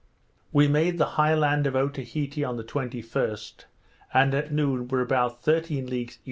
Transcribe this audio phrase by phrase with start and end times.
[0.51, 3.65] We made the high land of Otaheite on the 21st,
[4.11, 6.19] and at noon were about thirteen leagues E.